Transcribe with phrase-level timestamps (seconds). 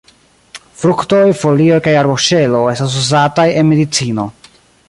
[0.83, 4.31] Fruktoj, folioj kaj arboŝelo estas uzataj en medicino.